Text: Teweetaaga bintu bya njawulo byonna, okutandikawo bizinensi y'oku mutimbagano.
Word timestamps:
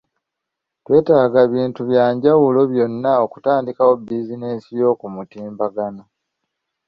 Teweetaaga 0.83 1.41
bintu 1.53 1.81
bya 1.89 2.05
njawulo 2.13 2.61
byonna, 2.71 3.11
okutandikawo 3.25 3.93
bizinensi 4.05 4.69
y'oku 4.79 5.05
mutimbagano. 5.15 6.03